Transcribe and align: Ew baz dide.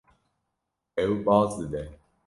Ew 1.03 1.11
baz 1.25 1.51
dide. 1.59 1.83